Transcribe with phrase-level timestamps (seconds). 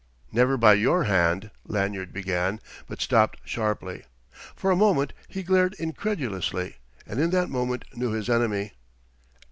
[0.31, 2.59] "Never by your hand" Lanyard began,
[2.89, 4.03] but stopped sharply.
[4.55, 8.73] For a moment he glared incredulously, and in that moment knew his enemy.